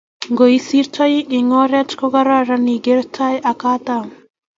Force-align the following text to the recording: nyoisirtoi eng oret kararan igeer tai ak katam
nyoisirtoi 0.35 1.17
eng 1.39 1.51
oret 1.63 1.89
kararan 1.99 2.65
igeer 2.75 3.01
tai 3.15 3.35
ak 3.51 3.57
katam 3.61 4.05